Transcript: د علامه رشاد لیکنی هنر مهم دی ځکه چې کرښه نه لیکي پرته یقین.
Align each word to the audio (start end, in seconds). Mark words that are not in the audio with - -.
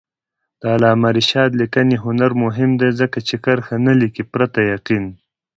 د 0.61 0.61
علامه 0.75 1.09
رشاد 1.17 1.51
لیکنی 1.61 1.95
هنر 2.05 2.31
مهم 2.43 2.71
دی 2.81 2.89
ځکه 2.99 3.17
چې 3.27 3.35
کرښه 3.43 3.75
نه 3.85 3.93
لیکي 4.01 4.23
پرته 4.33 4.59
یقین. 4.73 5.05